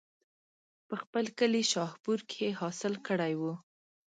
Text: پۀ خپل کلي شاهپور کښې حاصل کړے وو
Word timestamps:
پۀ 0.87 0.95
خپل 1.03 1.25
کلي 1.39 1.63
شاهپور 1.71 2.19
کښې 2.29 2.49
حاصل 2.59 2.93
کړے 3.07 3.31
وو 3.39 3.53